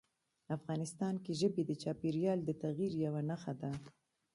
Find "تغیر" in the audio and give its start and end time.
2.63-2.91